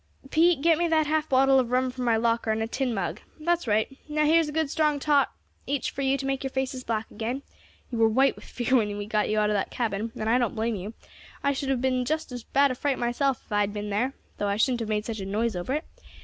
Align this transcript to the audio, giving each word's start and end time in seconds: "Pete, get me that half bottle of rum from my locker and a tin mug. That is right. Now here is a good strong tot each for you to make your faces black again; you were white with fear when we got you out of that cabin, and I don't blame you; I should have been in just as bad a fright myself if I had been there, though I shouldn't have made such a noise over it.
"Pete, 0.31 0.63
get 0.63 0.79
me 0.79 0.87
that 0.87 1.05
half 1.05 1.29
bottle 1.29 1.59
of 1.59 1.69
rum 1.69 1.91
from 1.91 2.05
my 2.05 2.17
locker 2.17 2.49
and 2.49 2.63
a 2.63 2.67
tin 2.67 2.91
mug. 2.91 3.21
That 3.39 3.59
is 3.59 3.67
right. 3.67 3.99
Now 4.09 4.25
here 4.25 4.39
is 4.39 4.49
a 4.49 4.51
good 4.51 4.71
strong 4.71 4.97
tot 4.99 5.31
each 5.67 5.91
for 5.91 6.01
you 6.01 6.17
to 6.17 6.25
make 6.25 6.41
your 6.43 6.49
faces 6.49 6.83
black 6.83 7.11
again; 7.11 7.43
you 7.91 7.99
were 7.99 8.09
white 8.09 8.35
with 8.35 8.45
fear 8.45 8.75
when 8.75 8.97
we 8.97 9.05
got 9.05 9.29
you 9.29 9.37
out 9.37 9.51
of 9.51 9.55
that 9.55 9.69
cabin, 9.69 10.11
and 10.15 10.27
I 10.27 10.39
don't 10.39 10.55
blame 10.55 10.73
you; 10.75 10.95
I 11.43 11.53
should 11.53 11.69
have 11.69 11.81
been 11.81 11.99
in 11.99 12.05
just 12.05 12.31
as 12.31 12.41
bad 12.43 12.71
a 12.71 12.73
fright 12.73 12.97
myself 12.97 13.43
if 13.45 13.51
I 13.51 13.59
had 13.59 13.73
been 13.73 13.91
there, 13.91 14.15
though 14.39 14.47
I 14.47 14.57
shouldn't 14.57 14.79
have 14.79 14.89
made 14.89 15.05
such 15.05 15.19
a 15.19 15.23
noise 15.27 15.55
over 15.55 15.71
it. 15.71 15.83